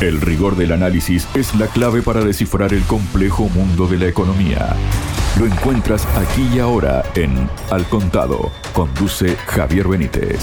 El 0.00 0.20
rigor 0.20 0.54
del 0.54 0.70
análisis 0.70 1.26
es 1.34 1.56
la 1.56 1.66
clave 1.66 2.02
para 2.02 2.24
descifrar 2.24 2.72
el 2.72 2.84
complejo 2.84 3.48
mundo 3.48 3.88
de 3.88 3.98
la 3.98 4.06
economía. 4.06 4.76
Lo 5.40 5.44
encuentras 5.44 6.06
aquí 6.16 6.48
y 6.54 6.60
ahora 6.60 7.02
en 7.16 7.50
Al 7.72 7.84
Contado. 7.88 8.52
Conduce 8.74 9.34
Javier 9.34 9.88
Benítez. 9.88 10.38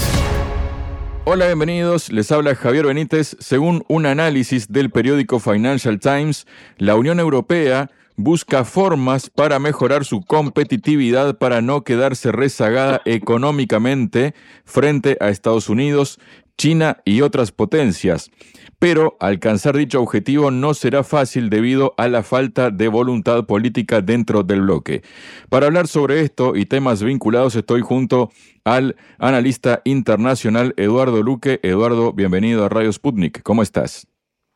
Hola, 1.24 1.46
bienvenidos. 1.46 2.12
Les 2.12 2.30
habla 2.32 2.54
Javier 2.54 2.84
Benítez. 2.84 3.34
Según 3.40 3.82
un 3.88 4.04
análisis 4.04 4.70
del 4.70 4.90
periódico 4.90 5.40
Financial 5.40 5.98
Times, 6.00 6.46
la 6.76 6.94
Unión 6.96 7.18
Europea 7.18 7.90
busca 8.14 8.66
formas 8.66 9.30
para 9.30 9.58
mejorar 9.58 10.04
su 10.04 10.20
competitividad 10.20 11.38
para 11.38 11.62
no 11.62 11.82
quedarse 11.82 12.30
rezagada 12.30 13.00
económicamente 13.06 14.34
frente 14.66 15.16
a 15.18 15.30
Estados 15.30 15.70
Unidos, 15.70 16.18
China 16.58 16.98
y 17.06 17.22
otras 17.22 17.52
potencias 17.52 18.30
pero 18.78 19.16
alcanzar 19.20 19.76
dicho 19.76 20.00
objetivo 20.00 20.50
no 20.50 20.74
será 20.74 21.02
fácil 21.02 21.50
debido 21.50 21.94
a 21.96 22.08
la 22.08 22.22
falta 22.22 22.70
de 22.70 22.88
voluntad 22.88 23.44
política 23.46 24.00
dentro 24.00 24.42
del 24.42 24.62
bloque. 24.62 25.02
Para 25.48 25.66
hablar 25.66 25.86
sobre 25.86 26.20
esto 26.20 26.56
y 26.56 26.66
temas 26.66 27.02
vinculados 27.02 27.56
estoy 27.56 27.80
junto 27.80 28.30
al 28.64 28.96
analista 29.18 29.80
internacional 29.84 30.74
Eduardo 30.76 31.22
Luque. 31.22 31.60
Eduardo, 31.62 32.12
bienvenido 32.12 32.64
a 32.64 32.68
Radio 32.68 32.92
Sputnik. 32.92 33.42
¿Cómo 33.42 33.62
estás? 33.62 34.06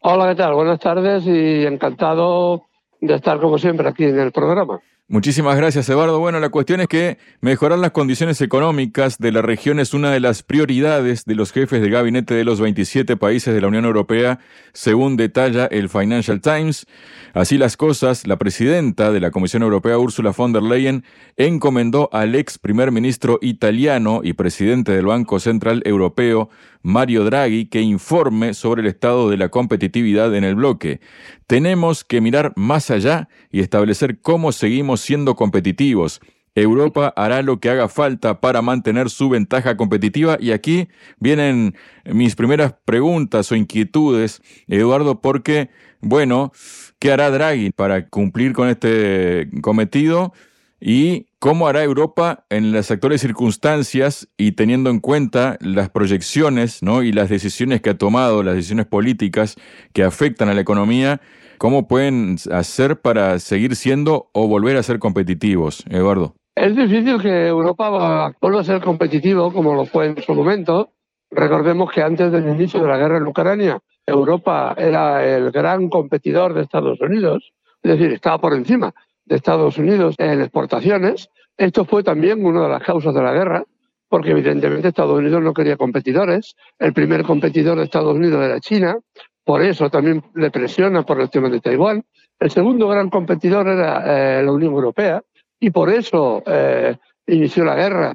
Hola, 0.02 0.28
¿qué 0.30 0.36
tal? 0.36 0.54
Buenas 0.54 0.80
tardes 0.80 1.26
y 1.26 1.66
encantado 1.66 2.66
de 3.00 3.14
estar 3.14 3.40
como 3.40 3.58
siempre 3.58 3.88
aquí 3.88 4.04
en 4.04 4.18
el 4.18 4.32
programa. 4.32 4.80
Muchísimas 5.12 5.56
gracias, 5.56 5.88
Eduardo. 5.88 6.20
Bueno, 6.20 6.38
la 6.38 6.50
cuestión 6.50 6.80
es 6.80 6.86
que 6.86 7.18
mejorar 7.40 7.80
las 7.80 7.90
condiciones 7.90 8.40
económicas 8.42 9.18
de 9.18 9.32
la 9.32 9.42
región 9.42 9.80
es 9.80 9.92
una 9.92 10.12
de 10.12 10.20
las 10.20 10.44
prioridades 10.44 11.24
de 11.24 11.34
los 11.34 11.50
jefes 11.50 11.82
de 11.82 11.90
gabinete 11.90 12.34
de 12.34 12.44
los 12.44 12.60
27 12.60 13.16
países 13.16 13.52
de 13.52 13.60
la 13.60 13.66
Unión 13.66 13.86
Europea, 13.86 14.38
según 14.72 15.16
detalla 15.16 15.66
el 15.66 15.88
Financial 15.88 16.40
Times. 16.40 16.86
Así 17.34 17.58
las 17.58 17.76
cosas, 17.76 18.24
la 18.28 18.36
presidenta 18.36 19.10
de 19.10 19.18
la 19.18 19.32
Comisión 19.32 19.64
Europea, 19.64 19.98
Ursula 19.98 20.30
von 20.30 20.52
der 20.52 20.62
Leyen, 20.62 21.02
encomendó 21.36 22.08
al 22.12 22.36
ex 22.36 22.58
primer 22.58 22.92
ministro 22.92 23.40
italiano 23.42 24.20
y 24.22 24.34
presidente 24.34 24.92
del 24.92 25.06
Banco 25.06 25.40
Central 25.40 25.82
Europeo, 25.86 26.50
Mario 26.82 27.24
Draghi, 27.24 27.66
que 27.66 27.80
informe 27.80 28.54
sobre 28.54 28.82
el 28.82 28.86
estado 28.86 29.28
de 29.28 29.36
la 29.36 29.48
competitividad 29.48 30.34
en 30.34 30.44
el 30.44 30.54
bloque. 30.54 31.00
Tenemos 31.46 32.04
que 32.04 32.20
mirar 32.20 32.52
más 32.56 32.90
allá 32.90 33.28
y 33.50 33.60
establecer 33.60 34.20
cómo 34.20 34.52
seguimos 34.52 34.99
siendo 35.02 35.34
competitivos. 35.34 36.20
Europa 36.54 37.12
hará 37.16 37.42
lo 37.42 37.60
que 37.60 37.70
haga 37.70 37.88
falta 37.88 38.40
para 38.40 38.62
mantener 38.62 39.08
su 39.08 39.28
ventaja 39.28 39.76
competitiva 39.76 40.36
y 40.40 40.50
aquí 40.50 40.88
vienen 41.18 41.76
mis 42.04 42.34
primeras 42.34 42.74
preguntas 42.84 43.50
o 43.52 43.56
inquietudes, 43.56 44.42
Eduardo, 44.66 45.20
porque, 45.20 45.70
bueno, 46.00 46.52
¿qué 46.98 47.12
hará 47.12 47.30
Draghi 47.30 47.70
para 47.70 48.08
cumplir 48.08 48.52
con 48.52 48.68
este 48.68 49.48
cometido? 49.62 50.32
Y 50.80 51.26
cómo 51.38 51.68
hará 51.68 51.82
Europa 51.82 52.44
en 52.48 52.72
las 52.72 52.90
actuales 52.90 53.20
circunstancias 53.20 54.28
y 54.36 54.52
teniendo 54.52 54.90
en 54.90 55.00
cuenta 55.00 55.58
las 55.60 55.90
proyecciones 55.90 56.82
¿no? 56.82 57.02
y 57.02 57.12
las 57.12 57.28
decisiones 57.28 57.82
que 57.82 57.90
ha 57.90 57.98
tomado, 57.98 58.42
las 58.42 58.54
decisiones 58.54 58.86
políticas 58.86 59.56
que 59.92 60.02
afectan 60.02 60.48
a 60.48 60.54
la 60.54 60.62
economía, 60.62 61.20
cómo 61.58 61.86
pueden 61.86 62.36
hacer 62.50 63.00
para 63.00 63.38
seguir 63.38 63.76
siendo 63.76 64.30
o 64.32 64.48
volver 64.48 64.76
a 64.76 64.82
ser 64.82 64.98
competitivos, 64.98 65.84
Eduardo. 65.90 66.34
Es 66.56 66.74
difícil 66.74 67.20
que 67.20 67.48
Europa 67.48 68.32
vuelva 68.40 68.60
a 68.60 68.64
ser 68.64 68.80
competitivo 68.80 69.52
como 69.52 69.74
lo 69.74 69.84
fue 69.84 70.06
en 70.06 70.22
su 70.22 70.34
momento. 70.34 70.90
Recordemos 71.30 71.92
que 71.92 72.02
antes 72.02 72.32
del 72.32 72.48
inicio 72.48 72.80
de 72.80 72.88
la 72.88 72.96
guerra 72.96 73.18
en 73.18 73.26
Ucrania, 73.26 73.78
Europa 74.04 74.74
era 74.76 75.24
el 75.24 75.52
gran 75.52 75.88
competidor 75.88 76.54
de 76.54 76.62
Estados 76.62 77.00
Unidos, 77.00 77.52
es 77.82 77.92
decir, 77.92 78.12
estaba 78.12 78.38
por 78.38 78.54
encima 78.54 78.92
de 79.30 79.36
Estados 79.36 79.78
Unidos 79.78 80.16
en 80.18 80.40
exportaciones. 80.40 81.30
Esto 81.56 81.84
fue 81.84 82.02
también 82.02 82.44
una 82.44 82.64
de 82.64 82.68
las 82.68 82.82
causas 82.82 83.14
de 83.14 83.22
la 83.22 83.32
guerra, 83.32 83.64
porque 84.08 84.32
evidentemente 84.32 84.88
Estados 84.88 85.18
Unidos 85.18 85.40
no 85.40 85.54
quería 85.54 85.76
competidores. 85.76 86.56
El 86.78 86.92
primer 86.92 87.22
competidor 87.22 87.78
de 87.78 87.84
Estados 87.84 88.16
Unidos 88.16 88.44
era 88.44 88.60
China, 88.60 88.98
por 89.44 89.62
eso 89.62 89.88
también 89.88 90.22
le 90.34 90.50
presiona 90.50 91.04
por 91.04 91.20
el 91.20 91.30
tema 91.30 91.48
de 91.48 91.60
Taiwán. 91.60 92.04
El 92.40 92.50
segundo 92.50 92.88
gran 92.88 93.08
competidor 93.08 93.68
era 93.68 94.40
eh, 94.40 94.42
la 94.42 94.50
Unión 94.50 94.72
Europea 94.72 95.22
y 95.60 95.70
por 95.70 95.90
eso 95.90 96.42
eh, 96.44 96.96
inició 97.26 97.64
la 97.64 97.76
guerra 97.76 98.14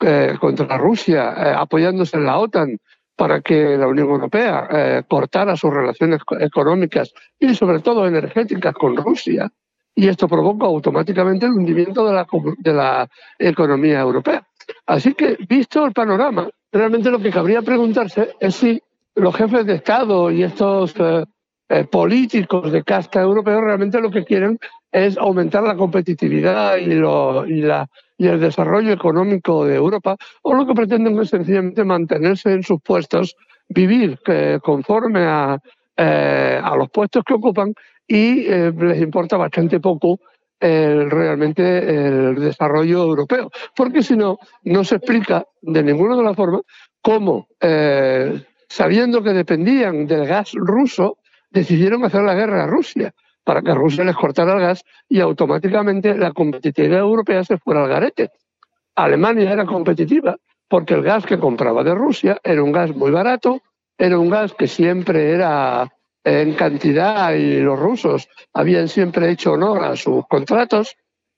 eh, 0.00 0.34
contra 0.40 0.76
Rusia, 0.78 1.60
apoyándose 1.60 2.16
en 2.16 2.24
la 2.24 2.38
OTAN 2.38 2.76
para 3.14 3.40
que 3.40 3.76
la 3.76 3.86
Unión 3.86 4.08
Europea 4.08 5.04
cortara 5.06 5.54
sus 5.54 5.70
relaciones 5.74 6.22
económicas 6.40 7.12
y 7.38 7.54
sobre 7.54 7.80
todo 7.80 8.06
energéticas 8.06 8.72
con 8.72 8.96
Rusia 8.96 9.52
y 9.94 10.08
esto 10.08 10.28
provoca 10.28 10.66
automáticamente 10.66 11.46
el 11.46 11.52
hundimiento 11.52 12.06
de 12.06 12.12
la, 12.14 12.26
de 12.58 12.72
la 12.72 13.08
economía 13.38 14.00
europea. 14.00 14.46
Así 14.86 15.14
que, 15.14 15.36
visto 15.48 15.84
el 15.84 15.92
panorama, 15.92 16.48
realmente 16.72 17.10
lo 17.10 17.18
que 17.18 17.30
cabría 17.30 17.62
preguntarse 17.62 18.34
es 18.40 18.54
si 18.54 18.80
los 19.14 19.34
jefes 19.34 19.66
de 19.66 19.74
Estado 19.74 20.30
y 20.30 20.42
estos 20.42 20.94
eh, 20.98 21.24
eh, 21.68 21.84
políticos 21.84 22.70
de 22.72 22.82
casta 22.82 23.20
europeos 23.20 23.62
realmente 23.62 24.00
lo 24.00 24.10
que 24.10 24.24
quieren 24.24 24.58
es 24.92 25.18
aumentar 25.18 25.62
la 25.62 25.76
competitividad 25.76 26.76
y, 26.76 26.94
lo, 26.94 27.46
y, 27.46 27.62
la, 27.62 27.86
y 28.18 28.26
el 28.26 28.40
desarrollo 28.40 28.92
económico 28.92 29.64
de 29.64 29.76
Europa, 29.76 30.16
o 30.42 30.54
lo 30.54 30.66
que 30.66 30.74
pretenden 30.74 31.18
es 31.20 31.30
sencillamente 31.30 31.84
mantenerse 31.84 32.52
en 32.52 32.62
sus 32.62 32.80
puestos, 32.80 33.36
vivir 33.68 34.18
eh, 34.26 34.58
conforme 34.62 35.24
a, 35.24 35.58
a 35.96 36.76
los 36.76 36.90
puestos 36.90 37.22
que 37.24 37.34
ocupan 37.34 37.74
y 38.10 38.44
eh, 38.48 38.72
les 38.76 39.00
importa 39.00 39.36
bastante 39.36 39.78
poco 39.78 40.18
realmente 40.62 41.62
el 41.78 42.34
desarrollo 42.34 43.04
europeo, 43.04 43.50
porque 43.74 44.02
si 44.02 44.14
no, 44.14 44.38
no 44.64 44.84
se 44.84 44.96
explica 44.96 45.42
de 45.62 45.82
ninguna 45.82 46.16
de 46.16 46.22
las 46.22 46.36
formas 46.36 46.60
cómo, 47.00 47.48
eh, 47.60 48.44
sabiendo 48.68 49.22
que 49.22 49.32
dependían 49.32 50.06
del 50.06 50.26
gas 50.26 50.52
ruso, 50.52 51.16
decidieron 51.50 52.04
hacer 52.04 52.22
la 52.24 52.34
guerra 52.34 52.64
a 52.64 52.66
Rusia 52.66 53.14
para 53.42 53.62
que 53.62 53.72
Rusia 53.72 54.04
les 54.04 54.14
cortara 54.14 54.52
el 54.52 54.60
gas 54.60 54.84
y 55.08 55.20
automáticamente 55.20 56.14
la 56.14 56.32
competitividad 56.32 56.98
europea 56.98 57.42
se 57.42 57.56
fuera 57.56 57.84
al 57.84 57.88
garete. 57.88 58.28
Alemania 58.96 59.50
era 59.50 59.64
competitiva 59.64 60.36
porque 60.68 60.92
el 60.92 61.02
gas 61.02 61.24
que 61.24 61.38
compraba 61.38 61.82
de 61.82 61.94
Rusia 61.94 62.38
era 62.44 62.62
un 62.62 62.72
gas 62.72 62.94
muy 62.94 63.10
barato, 63.10 63.62
era 63.96 64.18
un 64.18 64.28
gas 64.28 64.52
que 64.52 64.66
siempre 64.66 65.30
era 65.32 65.90
en 66.24 66.54
cantidad 66.54 67.32
y 67.34 67.60
los 67.60 67.78
rusos 67.78 68.28
habían 68.52 68.88
siempre 68.88 69.30
hecho 69.30 69.52
honor 69.52 69.84
a 69.84 69.96
sus 69.96 70.26
contratos 70.26 70.96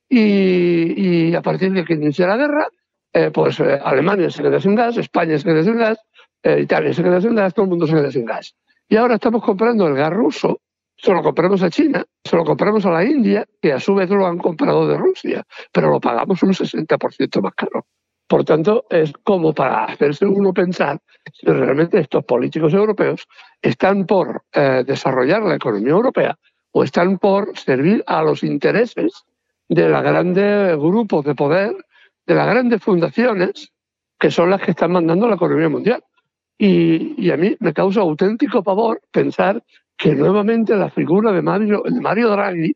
y, 0.08 1.34
a 1.34 1.40
partir 1.40 1.72
de 1.72 1.84
que 1.84 1.94
inició 1.94 2.26
la 2.26 2.36
guerra, 2.36 2.68
eh, 3.12 3.30
pues 3.32 3.58
eh, 3.60 3.78
Alemania 3.82 4.30
se 4.30 4.42
quedó 4.42 4.60
sin 4.60 4.74
gas, 4.74 4.96
España 4.98 5.38
se 5.38 5.44
quedó 5.44 5.62
sin 5.62 5.78
gas, 5.78 5.98
eh, 6.42 6.60
Italia 6.60 6.92
se 6.92 7.02
quedó 7.02 7.20
sin 7.20 7.34
gas, 7.34 7.54
todo 7.54 7.64
el 7.64 7.70
mundo 7.70 7.86
se 7.86 7.94
quedó 7.94 8.10
sin 8.10 8.26
gas. 8.26 8.54
Y 8.88 8.96
ahora 8.96 9.14
estamos 9.14 9.42
comprando 9.42 9.86
el 9.86 9.94
gas 9.94 10.12
ruso, 10.12 10.60
se 10.96 11.12
lo 11.12 11.22
compramos 11.22 11.62
a 11.62 11.70
China, 11.70 12.04
se 12.22 12.36
lo 12.36 12.44
compramos 12.44 12.84
a 12.84 12.90
la 12.90 13.04
India, 13.04 13.46
que 13.60 13.72
a 13.72 13.80
su 13.80 13.94
vez 13.94 14.10
lo 14.10 14.26
han 14.26 14.38
comprado 14.38 14.86
de 14.86 14.96
Rusia, 14.96 15.44
pero 15.72 15.90
lo 15.90 16.00
pagamos 16.00 16.42
un 16.42 16.52
60% 16.52 17.40
más 17.40 17.54
caro. 17.54 17.86
Por 18.32 18.44
tanto, 18.44 18.86
es 18.88 19.12
como 19.24 19.52
para 19.52 19.84
hacerse 19.84 20.24
uno 20.24 20.54
pensar 20.54 20.98
si 21.34 21.44
realmente 21.44 21.98
estos 21.98 22.24
políticos 22.24 22.72
europeos 22.72 23.28
están 23.60 24.06
por 24.06 24.44
eh, 24.54 24.84
desarrollar 24.86 25.42
la 25.42 25.56
economía 25.56 25.90
europea 25.90 26.38
o 26.70 26.82
están 26.82 27.18
por 27.18 27.54
servir 27.58 28.02
a 28.06 28.22
los 28.22 28.42
intereses 28.42 29.26
de 29.68 29.86
los 29.86 30.02
grandes 30.02 30.78
grupos 30.78 31.26
de 31.26 31.34
poder, 31.34 31.76
de 32.24 32.34
las 32.34 32.46
grandes 32.46 32.82
fundaciones, 32.82 33.70
que 34.18 34.30
son 34.30 34.48
las 34.48 34.62
que 34.62 34.70
están 34.70 34.92
mandando 34.92 35.28
la 35.28 35.34
economía 35.34 35.68
mundial. 35.68 36.02
Y, 36.56 37.30
a 37.30 37.36
mí 37.36 37.54
me 37.60 37.74
causa 37.74 38.00
auténtico 38.00 38.62
pavor 38.62 39.02
pensar 39.10 39.62
que 39.94 40.14
nuevamente 40.14 40.74
la 40.74 40.88
figura 40.88 41.32
de 41.32 41.42
Mario, 41.42 41.82
Mario 42.00 42.30
Draghi 42.30 42.74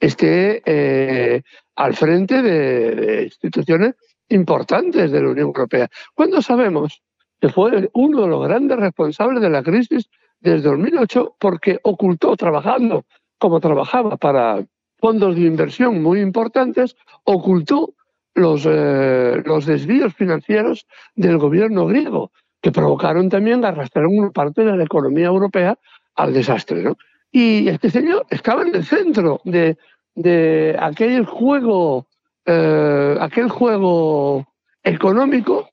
esté 0.00 0.62
eh, 0.66 1.42
al 1.76 1.94
frente 1.94 2.42
de 2.42 3.22
instituciones 3.22 3.94
importantes 4.28 5.10
de 5.10 5.22
la 5.22 5.28
Unión 5.28 5.48
Europea. 5.48 5.88
Cuando 6.14 6.42
sabemos 6.42 7.02
que 7.40 7.48
fue 7.48 7.88
uno 7.92 8.22
de 8.22 8.28
los 8.28 8.46
grandes 8.46 8.78
responsables 8.78 9.42
de 9.42 9.50
la 9.50 9.62
crisis 9.62 10.08
desde 10.40 10.68
2008 10.68 11.36
porque 11.38 11.78
ocultó 11.82 12.36
trabajando 12.36 13.04
como 13.38 13.60
trabajaba 13.60 14.16
para 14.16 14.64
fondos 14.98 15.34
de 15.34 15.42
inversión 15.42 16.02
muy 16.02 16.20
importantes, 16.20 16.96
ocultó 17.24 17.94
los, 18.34 18.66
eh, 18.66 19.42
los 19.44 19.66
desvíos 19.66 20.14
financieros 20.14 20.86
del 21.14 21.38
gobierno 21.38 21.86
griego, 21.86 22.32
que 22.60 22.72
provocaron 22.72 23.28
también 23.28 23.64
arrastrar 23.64 24.06
una 24.06 24.30
parte 24.30 24.64
de 24.64 24.76
la 24.76 24.84
economía 24.84 25.26
europea 25.26 25.78
al 26.14 26.32
desastre. 26.32 26.82
¿no? 26.82 26.96
Y 27.30 27.68
este 27.68 27.90
señor 27.90 28.26
estaba 28.30 28.62
en 28.62 28.74
el 28.74 28.84
centro 28.84 29.40
de, 29.44 29.76
de 30.14 30.76
aquel 30.78 31.26
juego 31.26 32.06
eh, 32.46 33.16
aquel 33.20 33.48
juego 33.48 34.46
económico 34.84 35.68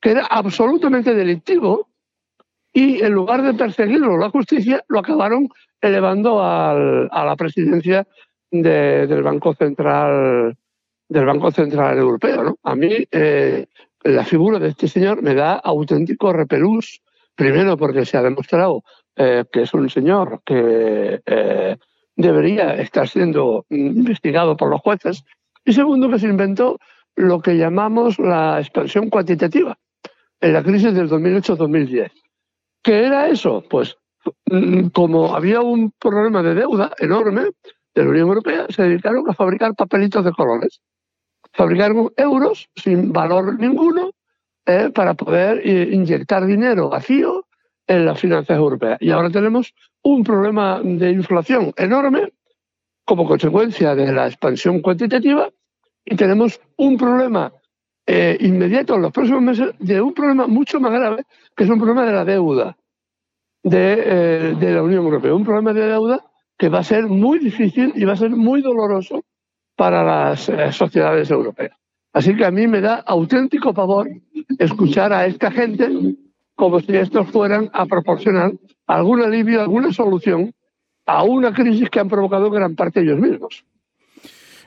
que 0.00 0.10
era 0.10 0.26
absolutamente 0.26 1.14
delictivo 1.14 1.88
y 2.72 3.00
en 3.00 3.12
lugar 3.12 3.42
de 3.42 3.54
perseguirlo 3.54 4.18
la 4.18 4.30
justicia, 4.30 4.84
lo 4.88 4.98
acabaron 4.98 5.48
elevando 5.80 6.42
al, 6.42 7.08
a 7.12 7.24
la 7.24 7.36
presidencia 7.36 8.06
del 8.50 9.22
Banco 9.22 9.54
Central 9.54 10.56
del 11.08 11.24
Banco 11.24 11.52
Central 11.52 11.96
Europeo. 11.98 12.58
A 12.64 12.74
mí 12.74 12.90
eh, 13.12 13.66
la 14.02 14.24
figura 14.24 14.58
de 14.58 14.70
este 14.70 14.88
señor 14.88 15.22
me 15.22 15.34
da 15.34 15.54
auténtico 15.54 16.32
repelús, 16.32 17.00
primero 17.36 17.76
porque 17.76 18.04
se 18.04 18.16
ha 18.16 18.22
demostrado 18.22 18.82
eh, 19.14 19.44
que 19.52 19.62
es 19.62 19.72
un 19.72 19.88
señor 19.88 20.40
que 20.44 21.20
debería 22.16 22.74
estar 22.74 23.06
siendo 23.06 23.66
investigado 23.68 24.56
por 24.56 24.70
los 24.70 24.80
jueces, 24.80 25.22
y 25.66 25.72
segundo 25.72 26.08
que 26.08 26.18
se 26.18 26.28
inventó 26.28 26.78
lo 27.16 27.40
que 27.40 27.56
llamamos 27.56 28.18
la 28.18 28.60
expansión 28.60 29.10
cuantitativa 29.10 29.76
en 30.40 30.52
la 30.52 30.62
crisis 30.62 30.94
del 30.94 31.10
2008-2010. 31.10 32.12
¿Qué 32.82 33.04
era 33.06 33.28
eso? 33.28 33.64
Pues 33.68 33.96
mm, 34.46 34.88
como 34.88 35.34
había 35.34 35.60
un 35.60 35.90
problema 35.98 36.42
de 36.42 36.54
deuda 36.54 36.92
enorme 36.98 37.50
de 37.94 38.04
la 38.04 38.10
Unión 38.10 38.28
Europea, 38.28 38.66
se 38.68 38.84
dedicaron 38.84 39.28
a 39.28 39.34
fabricar 39.34 39.74
papelitos 39.74 40.24
de 40.24 40.32
colores. 40.32 40.80
Fabricaron 41.52 42.12
euros 42.16 42.68
sin 42.76 43.12
valor 43.12 43.58
ninguno 43.58 44.12
eh, 44.66 44.90
para 44.94 45.14
poder 45.14 45.62
eh, 45.64 45.88
inyectar 45.90 46.46
dinero 46.46 46.90
vacío 46.90 47.46
en 47.88 48.04
las 48.04 48.20
finanzas 48.20 48.56
europeas. 48.56 48.98
Y 49.00 49.10
ahora 49.10 49.30
tenemos 49.30 49.74
un 50.02 50.22
problema 50.22 50.80
de 50.82 51.10
inflación 51.10 51.72
enorme 51.76 52.32
como 53.04 53.26
consecuencia 53.26 53.94
de 53.94 54.12
la 54.12 54.26
expansión 54.26 54.80
cuantitativa 54.80 55.48
y 56.06 56.16
tenemos 56.16 56.60
un 56.76 56.96
problema 56.96 57.52
eh, 58.06 58.38
inmediato 58.40 58.94
en 58.94 59.02
los 59.02 59.12
próximos 59.12 59.42
meses 59.42 59.74
de 59.80 60.00
un 60.00 60.14
problema 60.14 60.46
mucho 60.46 60.78
más 60.78 60.92
grave, 60.92 61.24
que 61.54 61.64
es 61.64 61.70
un 61.70 61.78
problema 61.78 62.06
de 62.06 62.12
la 62.12 62.24
deuda 62.24 62.76
de, 63.64 64.02
eh, 64.06 64.54
de 64.58 64.72
la 64.72 64.82
Unión 64.82 65.04
Europea. 65.04 65.34
Un 65.34 65.44
problema 65.44 65.72
de 65.72 65.88
deuda 65.88 66.24
que 66.56 66.68
va 66.68 66.78
a 66.78 66.84
ser 66.84 67.08
muy 67.08 67.40
difícil 67.40 67.92
y 67.96 68.04
va 68.04 68.12
a 68.12 68.16
ser 68.16 68.30
muy 68.30 68.62
doloroso 68.62 69.24
para 69.74 70.04
las 70.04 70.48
eh, 70.48 70.72
sociedades 70.72 71.30
europeas. 71.30 71.76
Así 72.12 72.34
que 72.34 72.46
a 72.46 72.50
mí 72.50 72.66
me 72.66 72.80
da 72.80 72.94
auténtico 73.00 73.74
pavor 73.74 74.08
escuchar 74.58 75.12
a 75.12 75.26
esta 75.26 75.50
gente 75.50 75.90
como 76.54 76.80
si 76.80 76.96
estos 76.96 77.28
fueran 77.30 77.68
a 77.74 77.84
proporcionar 77.84 78.52
algún 78.86 79.20
alivio, 79.20 79.60
alguna 79.60 79.92
solución 79.92 80.54
a 81.04 81.24
una 81.24 81.52
crisis 81.52 81.90
que 81.90 82.00
han 82.00 82.08
provocado 82.08 82.50
gran 82.50 82.74
parte 82.74 83.00
ellos 83.00 83.18
mismos. 83.18 83.64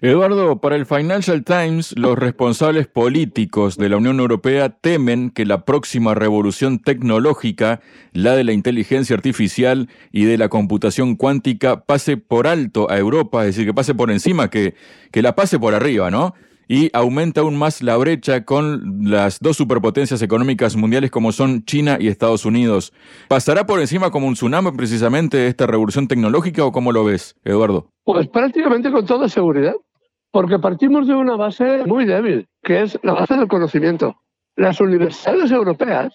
Eduardo, 0.01 0.61
para 0.61 0.77
el 0.77 0.85
Financial 0.85 1.43
Times, 1.43 1.93
los 1.97 2.17
responsables 2.17 2.87
políticos 2.87 3.75
de 3.75 3.89
la 3.89 3.97
Unión 3.97 4.21
Europea 4.21 4.69
temen 4.69 5.29
que 5.29 5.45
la 5.45 5.65
próxima 5.65 6.15
revolución 6.15 6.79
tecnológica, 6.79 7.81
la 8.13 8.33
de 8.33 8.45
la 8.45 8.53
inteligencia 8.53 9.13
artificial 9.17 9.89
y 10.13 10.23
de 10.23 10.37
la 10.37 10.47
computación 10.47 11.17
cuántica, 11.17 11.83
pase 11.83 12.15
por 12.15 12.47
alto 12.47 12.89
a 12.89 12.97
Europa, 12.97 13.41
es 13.41 13.47
decir, 13.47 13.65
que 13.65 13.73
pase 13.73 13.93
por 13.93 14.09
encima, 14.09 14.49
que, 14.49 14.73
que 15.11 15.21
la 15.21 15.35
pase 15.35 15.59
por 15.59 15.73
arriba, 15.73 16.09
¿no? 16.09 16.33
Y 16.69 16.91
aumenta 16.93 17.41
aún 17.41 17.57
más 17.57 17.81
la 17.81 17.97
brecha 17.97 18.45
con 18.45 19.01
las 19.03 19.39
dos 19.39 19.57
superpotencias 19.57 20.21
económicas 20.21 20.77
mundiales 20.77 21.11
como 21.11 21.33
son 21.33 21.65
China 21.65 21.97
y 21.99 22.07
Estados 22.07 22.45
Unidos. 22.45 22.93
¿Pasará 23.27 23.65
por 23.65 23.81
encima 23.81 24.11
como 24.11 24.27
un 24.27 24.35
tsunami 24.35 24.71
precisamente 24.71 25.47
esta 25.47 25.67
revolución 25.67 26.07
tecnológica 26.07 26.63
o 26.63 26.71
cómo 26.71 26.93
lo 26.93 27.03
ves, 27.03 27.35
Eduardo? 27.43 27.89
Pues 28.05 28.27
prácticamente 28.29 28.91
con 28.91 29.05
toda 29.05 29.27
seguridad. 29.27 29.73
Porque 30.31 30.59
partimos 30.59 31.07
de 31.07 31.15
una 31.15 31.35
base 31.35 31.85
muy 31.85 32.05
débil, 32.05 32.47
que 32.63 32.81
es 32.81 32.99
la 33.03 33.13
base 33.13 33.35
del 33.35 33.47
conocimiento. 33.47 34.15
Las 34.55 34.79
universidades 34.79 35.51
europeas, 35.51 36.13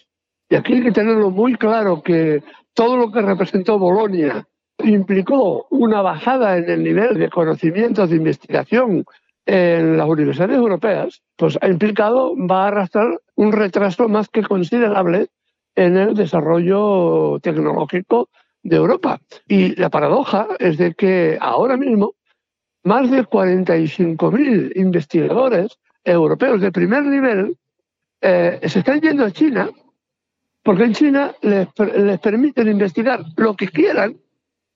y 0.49 0.56
aquí 0.56 0.75
hay 0.75 0.82
que 0.84 0.93
tenerlo 0.93 1.31
muy 1.31 1.55
claro 1.55 2.02
que 2.02 2.43
todo 2.75 2.96
lo 2.96 3.11
que 3.11 3.22
representó 3.22 3.78
Bolonia 3.78 4.46
implicó 4.82 5.66
una 5.70 6.02
bajada 6.02 6.58
en 6.58 6.69
el 6.69 6.82
nivel 6.82 7.19
de 7.19 7.31
conocimientos 7.31 8.11
de 8.11 8.16
investigación 8.16 9.05
en 9.46 9.96
las 9.96 10.08
universidades 10.08 10.56
europeas, 10.56 11.22
pues 11.37 11.58
ha 11.61 11.69
implicado, 11.69 12.34
va 12.37 12.64
a 12.64 12.69
arrastrar 12.69 13.20
un 13.37 13.52
retraso 13.52 14.08
más 14.08 14.28
que 14.28 14.43
considerable 14.43 15.28
en 15.76 15.96
el 15.96 16.14
desarrollo 16.14 17.38
tecnológico 17.40 18.28
de 18.62 18.76
Europa. 18.76 19.20
Y 19.46 19.75
la 19.76 19.90
paradoja 19.90 20.49
es 20.58 20.78
de 20.78 20.94
que 20.94 21.37
ahora 21.40 21.76
mismo 21.76 22.14
más 22.84 23.10
de 23.10 23.25
45.000 23.25 24.72
investigadores 24.76 25.78
europeos 26.04 26.60
de 26.60 26.70
primer 26.70 27.02
nivel 27.04 27.56
eh, 28.20 28.60
se 28.66 28.78
están 28.78 29.00
yendo 29.00 29.25
a 29.25 29.31
China 29.31 29.69
porque 30.62 30.84
en 30.84 30.94
China 30.94 31.34
les, 31.42 31.69
permiten 32.20 32.69
investigar 32.69 33.22
lo 33.36 33.54
que 33.54 33.69
quieran 33.69 34.16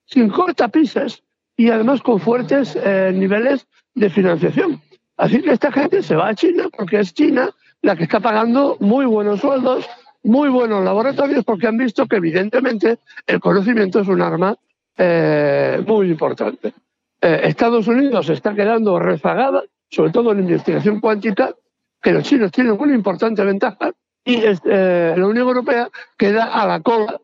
sin 0.04 0.28
cortapisas 0.28 1.22
y 1.56 1.70
además 1.70 2.02
con 2.02 2.20
fuertes 2.20 2.76
eh, 2.76 3.10
niveles 3.14 3.66
de 3.94 4.10
financiación. 4.10 4.80
Así 5.16 5.40
que 5.42 5.52
esta 5.52 5.72
gente 5.72 6.02
se 6.02 6.14
va 6.14 6.28
a 6.28 6.34
China 6.34 6.68
porque 6.76 7.00
es 7.00 7.12
China 7.14 7.50
la 7.82 7.96
que 7.96 8.04
está 8.04 8.20
pagando 8.20 8.76
muy 8.80 9.06
buenos 9.06 9.40
sueldos, 9.40 9.88
muy 10.22 10.48
buenos 10.50 10.84
laboratorios, 10.84 11.44
porque 11.44 11.66
han 11.66 11.78
visto 11.78 12.06
que 12.06 12.16
evidentemente 12.16 12.98
el 13.26 13.40
conocimiento 13.40 14.00
es 14.00 14.08
un 14.08 14.20
arma 14.20 14.56
eh, 14.96 15.82
muy 15.86 16.10
importante. 16.10 16.74
Eh, 17.20 17.40
Estados 17.44 17.88
Unidos 17.88 18.28
está 18.30 18.54
quedando 18.54 18.98
rezagada, 18.98 19.62
sobre 19.90 20.12
todo 20.12 20.32
en 20.32 20.40
investigación 20.40 21.00
cuántica, 21.00 21.54
que 22.00 22.12
los 22.12 22.24
chinos 22.24 22.52
tienen 22.52 22.76
una 22.78 22.94
importante 22.94 23.44
ventaja, 23.44 23.92
y 24.24 24.42
eh, 24.44 25.14
la 25.16 25.26
Unión 25.26 25.48
Europea 25.48 25.88
queda 26.16 26.44
a 26.44 26.66
la 26.66 26.80
cola, 26.80 27.18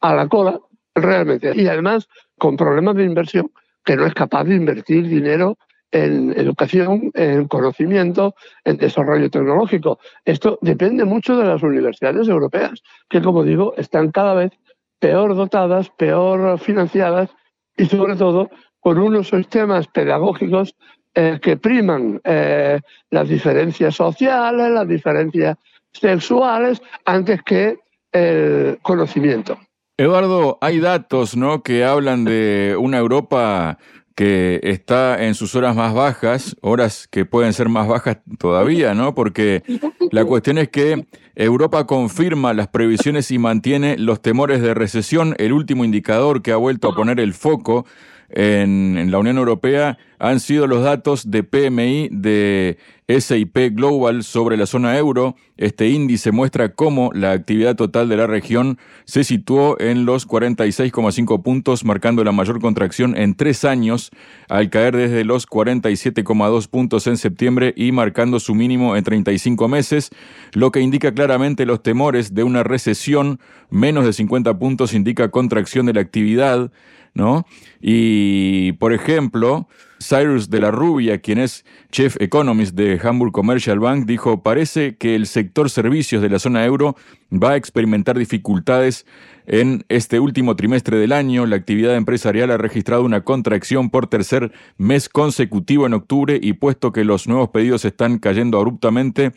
a 0.00 0.14
la 0.14 0.28
cola 0.28 0.58
realmente. 0.94 1.52
Y 1.54 1.66
además 1.66 2.08
con 2.38 2.56
problemas 2.56 2.94
de 2.94 3.04
inversión, 3.04 3.50
que 3.84 3.96
no 3.96 4.06
es 4.06 4.14
capaz 4.14 4.44
de 4.44 4.54
invertir 4.54 5.08
dinero 5.08 5.58
en 5.90 6.38
educación, 6.38 7.10
en 7.14 7.48
conocimiento, 7.48 8.34
en 8.64 8.76
desarrollo 8.76 9.30
tecnológico. 9.30 9.98
Esto 10.24 10.58
depende 10.60 11.04
mucho 11.04 11.36
de 11.36 11.46
las 11.46 11.62
universidades 11.62 12.28
europeas, 12.28 12.82
que 13.08 13.22
como 13.22 13.42
digo, 13.42 13.74
están 13.76 14.10
cada 14.10 14.34
vez 14.34 14.52
peor 14.98 15.34
dotadas, 15.34 15.90
peor 15.90 16.58
financiadas 16.58 17.30
y 17.76 17.86
sobre 17.86 18.16
todo 18.16 18.50
con 18.80 18.98
unos 18.98 19.28
sistemas 19.28 19.86
pedagógicos 19.88 20.74
eh, 21.14 21.38
que 21.42 21.56
priman 21.56 22.20
eh, 22.24 22.80
las 23.10 23.28
diferencias 23.28 23.94
sociales, 23.94 24.70
las 24.70 24.86
diferencias 24.86 25.56
sexuales, 25.92 26.80
antes 27.04 27.42
que 27.42 27.78
el 28.12 28.78
conocimiento. 28.82 29.58
Eduardo, 29.96 30.58
hay 30.60 30.78
datos 30.78 31.36
¿no? 31.36 31.62
que 31.62 31.84
hablan 31.84 32.24
de 32.24 32.76
una 32.78 32.98
Europa 32.98 33.78
que 34.18 34.58
está 34.64 35.24
en 35.24 35.34
sus 35.34 35.54
horas 35.54 35.76
más 35.76 35.94
bajas, 35.94 36.56
horas 36.60 37.06
que 37.08 37.24
pueden 37.24 37.52
ser 37.52 37.68
más 37.68 37.86
bajas 37.86 38.18
todavía, 38.38 38.92
¿no? 38.92 39.14
Porque 39.14 39.62
la 40.10 40.24
cuestión 40.24 40.58
es 40.58 40.70
que 40.70 41.06
Europa 41.36 41.86
confirma 41.86 42.52
las 42.52 42.66
previsiones 42.66 43.30
y 43.30 43.38
mantiene 43.38 43.96
los 43.96 44.20
temores 44.20 44.60
de 44.60 44.74
recesión. 44.74 45.36
El 45.38 45.52
último 45.52 45.84
indicador 45.84 46.42
que 46.42 46.50
ha 46.50 46.56
vuelto 46.56 46.88
a 46.88 46.96
poner 46.96 47.20
el 47.20 47.32
foco 47.32 47.86
en, 48.30 49.10
la 49.10 49.18
Unión 49.18 49.38
Europea 49.38 49.98
han 50.18 50.40
sido 50.40 50.66
los 50.66 50.82
datos 50.82 51.30
de 51.30 51.44
PMI 51.44 52.08
de 52.10 52.76
SIP 53.08 53.56
Global 53.70 54.24
sobre 54.24 54.56
la 54.56 54.66
zona 54.66 54.98
euro. 54.98 55.36
Este 55.56 55.88
índice 55.88 56.32
muestra 56.32 56.74
cómo 56.74 57.10
la 57.14 57.32
actividad 57.32 57.76
total 57.76 58.08
de 58.08 58.16
la 58.16 58.26
región 58.26 58.78
se 59.04 59.22
situó 59.24 59.80
en 59.80 60.04
los 60.04 60.28
46,5 60.28 61.42
puntos, 61.42 61.84
marcando 61.84 62.24
la 62.24 62.32
mayor 62.32 62.60
contracción 62.60 63.16
en 63.16 63.34
tres 63.34 63.64
años, 63.64 64.10
al 64.48 64.70
caer 64.70 64.96
desde 64.96 65.24
los 65.24 65.48
47,2 65.48 66.68
puntos 66.68 67.06
en 67.06 67.16
septiembre 67.16 67.72
y 67.76 67.92
marcando 67.92 68.40
su 68.40 68.54
mínimo 68.54 68.96
en 68.96 69.04
35 69.04 69.68
meses, 69.68 70.10
lo 70.52 70.72
que 70.72 70.80
indica 70.80 71.14
claramente 71.14 71.64
los 71.64 71.82
temores 71.82 72.34
de 72.34 72.42
una 72.42 72.64
recesión. 72.64 73.40
Menos 73.70 74.04
de 74.04 74.12
50 74.12 74.58
puntos 74.58 74.94
indica 74.94 75.30
contracción 75.30 75.86
de 75.86 75.94
la 75.94 76.00
actividad. 76.00 76.72
¿No? 77.14 77.46
Y, 77.80 78.72
por 78.72 78.92
ejemplo, 78.92 79.68
Cyrus 80.00 80.48
de 80.50 80.60
la 80.60 80.70
Rubia, 80.70 81.18
quien 81.18 81.38
es 81.38 81.64
Chief 81.90 82.16
Economist 82.20 82.74
de 82.74 83.00
Hamburg 83.02 83.32
Commercial 83.32 83.80
Bank, 83.80 84.06
dijo, 84.06 84.42
parece 84.42 84.96
que 84.96 85.14
el 85.14 85.26
sector 85.26 85.70
servicios 85.70 86.22
de 86.22 86.30
la 86.30 86.38
zona 86.38 86.64
euro 86.64 86.96
va 87.32 87.50
a 87.50 87.56
experimentar 87.56 88.18
dificultades 88.18 89.06
en 89.46 89.84
este 89.88 90.20
último 90.20 90.54
trimestre 90.54 90.98
del 90.98 91.12
año. 91.12 91.46
La 91.46 91.56
actividad 91.56 91.96
empresarial 91.96 92.50
ha 92.50 92.58
registrado 92.58 93.02
una 93.02 93.24
contracción 93.24 93.90
por 93.90 94.06
tercer 94.06 94.52
mes 94.76 95.08
consecutivo 95.08 95.86
en 95.86 95.94
octubre 95.94 96.38
y 96.40 96.52
puesto 96.52 96.92
que 96.92 97.04
los 97.04 97.26
nuevos 97.26 97.48
pedidos 97.50 97.84
están 97.84 98.18
cayendo 98.18 98.58
abruptamente, 98.58 99.32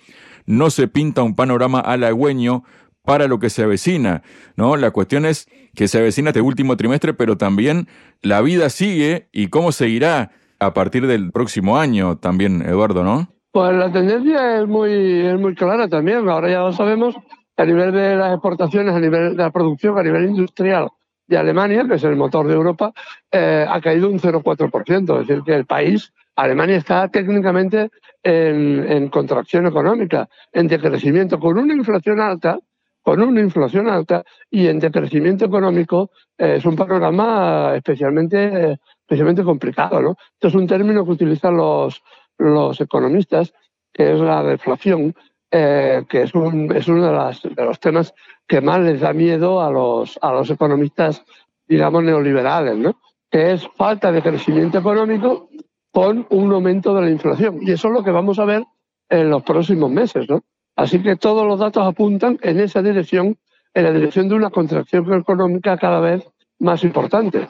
no 0.45 0.69
se 0.69 0.87
pinta 0.87 1.23
un 1.23 1.35
panorama 1.35 1.79
halagüeño 1.79 2.63
para 3.03 3.27
lo 3.27 3.39
que 3.39 3.49
se 3.49 3.63
avecina, 3.63 4.21
¿no? 4.55 4.77
La 4.77 4.91
cuestión 4.91 5.25
es 5.25 5.47
que 5.75 5.87
se 5.87 5.99
avecina 5.99 6.29
este 6.29 6.41
último 6.41 6.77
trimestre, 6.77 7.13
pero 7.13 7.37
también 7.37 7.87
la 8.21 8.41
vida 8.41 8.69
sigue 8.69 9.29
y 9.31 9.47
cómo 9.47 9.71
seguirá 9.71 10.31
a 10.59 10.73
partir 10.73 11.07
del 11.07 11.31
próximo 11.31 11.77
año 11.77 12.17
también, 12.17 12.61
Eduardo, 12.61 13.03
¿no? 13.03 13.29
Pues 13.51 13.73
la 13.73 13.91
tendencia 13.91 14.61
es 14.61 14.67
muy, 14.67 14.91
es 14.91 15.39
muy 15.39 15.55
clara 15.55 15.87
también. 15.87 16.29
Ahora 16.29 16.49
ya 16.49 16.59
lo 16.59 16.71
sabemos, 16.71 17.15
a 17.57 17.65
nivel 17.65 17.91
de 17.91 18.15
las 18.15 18.33
exportaciones, 18.33 18.93
a 18.93 18.99
nivel 18.99 19.35
de 19.35 19.43
la 19.43 19.51
producción, 19.51 19.97
a 19.97 20.03
nivel 20.03 20.25
industrial 20.25 20.89
de 21.27 21.37
Alemania, 21.37 21.85
que 21.87 21.95
es 21.95 22.03
el 22.03 22.15
motor 22.15 22.47
de 22.47 22.53
Europa, 22.53 22.93
eh, 23.31 23.65
ha 23.67 23.81
caído 23.81 24.09
un 24.09 24.19
0,4%. 24.19 25.21
Es 25.21 25.27
decir, 25.27 25.43
que 25.43 25.55
el 25.55 25.65
país, 25.65 26.13
Alemania, 26.35 26.77
está 26.77 27.07
técnicamente 27.07 27.89
en, 28.23 29.09
contracción 29.09 29.65
económica, 29.65 30.29
en 30.51 30.67
decrecimiento, 30.67 31.39
con 31.39 31.57
una 31.57 31.73
inflación 31.73 32.19
alta, 32.19 32.59
con 33.01 33.21
una 33.21 33.41
inflación 33.41 33.89
alta 33.89 34.23
y 34.49 34.67
en 34.67 34.79
decrecimiento 34.79 35.45
económico 35.45 36.11
eh, 36.37 36.55
es 36.57 36.65
un 36.65 36.75
panorama 36.75 37.73
especialmente, 37.75 38.77
especialmente 39.01 39.43
complicado. 39.43 40.01
¿no? 40.01 40.15
Esto 40.33 40.47
es 40.49 40.55
un 40.55 40.67
término 40.67 41.03
que 41.03 41.11
utilizan 41.11 41.57
los, 41.57 42.01
los 42.37 42.79
economistas, 42.79 43.53
que 43.91 44.13
es 44.13 44.19
la 44.19 44.43
deflación, 44.43 45.15
eh, 45.49 46.03
que 46.07 46.23
es, 46.23 46.29
es 46.29 46.87
uno 46.87 47.05
de, 47.05 47.49
de, 47.55 47.65
los 47.65 47.79
temas 47.79 48.13
que 48.47 48.61
más 48.61 48.79
les 48.81 49.01
da 49.01 49.13
miedo 49.13 49.61
a 49.61 49.69
los, 49.69 50.17
a 50.21 50.31
los 50.31 50.49
economistas, 50.49 51.23
digamos, 51.67 52.03
neoliberales, 52.03 52.77
¿no? 52.77 52.99
que 53.29 53.53
es 53.53 53.67
falta 53.75 54.11
de 54.11 54.21
crecimiento 54.21 54.77
económico 54.77 55.49
con 55.91 56.25
un 56.29 56.51
aumento 56.51 56.93
de 56.93 57.01
la 57.01 57.09
inflación. 57.09 57.59
Y 57.61 57.71
eso 57.71 57.87
es 57.87 57.93
lo 57.93 58.03
que 58.03 58.11
vamos 58.11 58.39
a 58.39 58.45
ver 58.45 58.63
en 59.09 59.29
los 59.29 59.43
próximos 59.43 59.89
meses. 59.89 60.29
¿no? 60.29 60.43
Así 60.81 60.99
que 60.99 61.15
todos 61.15 61.45
los 61.45 61.59
datos 61.59 61.87
apuntan 61.87 62.39
en 62.41 62.59
esa 62.59 62.81
dirección, 62.81 63.37
en 63.75 63.83
la 63.83 63.91
dirección 63.91 64.27
de 64.27 64.33
una 64.33 64.49
contracción 64.49 65.13
económica 65.13 65.77
cada 65.77 65.99
vez 65.99 66.23
más 66.57 66.83
importante. 66.83 67.47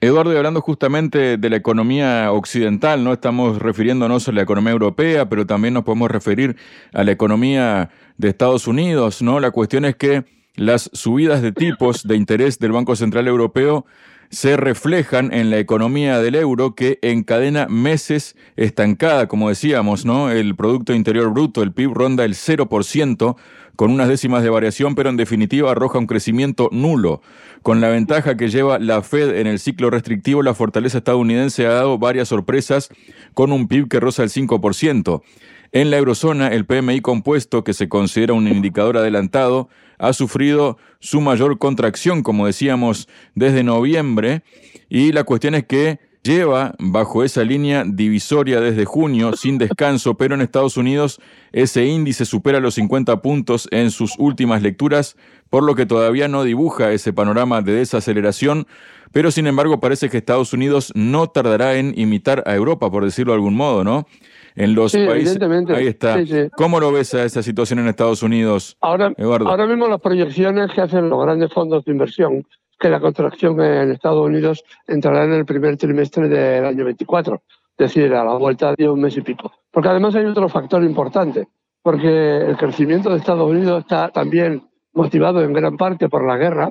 Eduardo, 0.00 0.32
y 0.32 0.36
hablando 0.36 0.60
justamente 0.60 1.36
de 1.36 1.50
la 1.50 1.56
economía 1.56 2.32
occidental, 2.32 3.04
¿no? 3.04 3.12
Estamos 3.12 3.60
refiriéndonos 3.60 4.26
a 4.26 4.32
la 4.32 4.42
economía 4.42 4.72
europea, 4.72 5.28
pero 5.28 5.46
también 5.46 5.72
nos 5.74 5.84
podemos 5.84 6.10
referir 6.10 6.56
a 6.92 7.04
la 7.04 7.12
economía 7.12 7.90
de 8.16 8.28
Estados 8.28 8.66
Unidos, 8.66 9.22
¿no? 9.22 9.38
La 9.38 9.52
cuestión 9.52 9.84
es 9.84 9.94
que 9.94 10.24
las 10.56 10.90
subidas 10.92 11.42
de 11.42 11.52
tipos 11.52 12.08
de 12.08 12.16
interés 12.16 12.58
del 12.58 12.72
Banco 12.72 12.96
Central 12.96 13.28
Europeo 13.28 13.86
se 14.30 14.56
reflejan 14.56 15.32
en 15.32 15.50
la 15.50 15.58
economía 15.58 16.20
del 16.20 16.34
euro 16.34 16.74
que 16.74 16.98
encadena 17.02 17.66
meses 17.68 18.36
estancada, 18.56 19.26
como 19.26 19.48
decíamos, 19.48 20.04
¿no? 20.04 20.30
El 20.30 20.54
Producto 20.54 20.92
Interior 20.92 21.32
Bruto, 21.32 21.62
el 21.62 21.72
PIB, 21.72 21.94
ronda 21.94 22.24
el 22.24 22.34
0%, 22.34 23.36
con 23.78 23.92
unas 23.92 24.08
décimas 24.08 24.42
de 24.42 24.50
variación, 24.50 24.96
pero 24.96 25.08
en 25.08 25.16
definitiva 25.16 25.70
arroja 25.70 26.00
un 26.00 26.08
crecimiento 26.08 26.68
nulo. 26.72 27.22
Con 27.62 27.80
la 27.80 27.88
ventaja 27.88 28.36
que 28.36 28.48
lleva 28.48 28.80
la 28.80 29.02
Fed 29.02 29.36
en 29.36 29.46
el 29.46 29.60
ciclo 29.60 29.88
restrictivo, 29.88 30.42
la 30.42 30.52
fortaleza 30.52 30.98
estadounidense 30.98 31.64
ha 31.64 31.74
dado 31.74 31.96
varias 31.96 32.26
sorpresas 32.26 32.88
con 33.34 33.52
un 33.52 33.68
PIB 33.68 33.86
que 33.88 34.00
roza 34.00 34.24
el 34.24 34.30
5%. 34.30 35.22
En 35.70 35.92
la 35.92 35.96
eurozona, 35.96 36.48
el 36.48 36.66
PMI 36.66 37.02
compuesto, 37.02 37.62
que 37.62 37.72
se 37.72 37.88
considera 37.88 38.32
un 38.32 38.48
indicador 38.48 38.96
adelantado, 38.96 39.68
ha 39.98 40.12
sufrido 40.12 40.76
su 40.98 41.20
mayor 41.20 41.56
contracción, 41.58 42.24
como 42.24 42.46
decíamos, 42.46 43.08
desde 43.36 43.62
noviembre, 43.62 44.42
y 44.88 45.12
la 45.12 45.22
cuestión 45.22 45.54
es 45.54 45.66
que 45.66 46.00
lleva 46.28 46.74
bajo 46.78 47.24
esa 47.24 47.42
línea 47.42 47.84
divisoria 47.86 48.60
desde 48.60 48.84
junio 48.84 49.32
sin 49.32 49.56
descanso, 49.56 50.14
pero 50.14 50.34
en 50.34 50.42
Estados 50.42 50.76
Unidos 50.76 51.22
ese 51.52 51.86
índice 51.86 52.26
supera 52.26 52.60
los 52.60 52.74
50 52.74 53.22
puntos 53.22 53.66
en 53.70 53.90
sus 53.90 54.18
últimas 54.18 54.60
lecturas, 54.60 55.16
por 55.48 55.62
lo 55.62 55.74
que 55.74 55.86
todavía 55.86 56.28
no 56.28 56.44
dibuja 56.44 56.92
ese 56.92 57.14
panorama 57.14 57.62
de 57.62 57.72
desaceleración, 57.72 58.66
pero 59.10 59.30
sin 59.30 59.46
embargo 59.46 59.80
parece 59.80 60.10
que 60.10 60.18
Estados 60.18 60.52
Unidos 60.52 60.92
no 60.94 61.28
tardará 61.28 61.76
en 61.76 61.98
imitar 61.98 62.44
a 62.46 62.54
Europa, 62.54 62.90
por 62.90 63.06
decirlo 63.06 63.32
de 63.32 63.36
algún 63.36 63.54
modo, 63.54 63.82
¿no? 63.82 64.06
en 64.54 64.74
los 64.74 64.92
países. 64.92 65.38
Ahí 65.68 65.86
está. 65.86 66.18
¿Cómo 66.56 66.80
lo 66.80 66.92
ves 66.92 67.14
a 67.14 67.24
esa 67.24 67.42
situación 67.42 67.78
en 67.78 67.86
Estados 67.86 68.22
Unidos? 68.22 68.76
Ahora, 68.80 69.14
ahora 69.16 69.66
mismo 69.66 69.88
las 69.88 70.00
proyecciones 70.00 70.72
que 70.74 70.80
hacen 70.80 71.08
los 71.08 71.22
grandes 71.22 71.52
fondos 71.54 71.84
de 71.84 71.92
inversión, 71.92 72.44
que 72.78 72.88
la 72.88 73.00
contracción 73.00 73.60
en 73.60 73.90
Estados 73.90 74.26
Unidos 74.26 74.64
entrará 74.86 75.24
en 75.24 75.32
el 75.32 75.44
primer 75.44 75.76
trimestre 75.76 76.28
del 76.28 76.64
año 76.64 76.84
24, 76.84 77.42
es 77.44 77.76
decir, 77.76 78.14
a 78.14 78.24
la 78.24 78.34
vuelta 78.34 78.74
de 78.76 78.88
un 78.88 79.00
mes 79.00 79.16
y 79.16 79.22
pico. 79.22 79.52
Porque 79.70 79.88
además 79.88 80.14
hay 80.14 80.24
otro 80.24 80.48
factor 80.48 80.82
importante, 80.84 81.48
porque 81.82 82.38
el 82.38 82.56
crecimiento 82.56 83.10
de 83.10 83.16
Estados 83.16 83.50
Unidos 83.50 83.80
está 83.80 84.10
también 84.10 84.68
motivado 84.92 85.42
en 85.42 85.52
gran 85.52 85.76
parte 85.76 86.08
por 86.08 86.26
la 86.26 86.36
guerra, 86.36 86.70